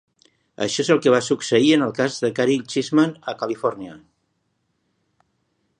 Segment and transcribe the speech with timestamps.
[0.65, 4.01] Això és el que va succeir en el cas de Caryl Chessman a Califòrnia.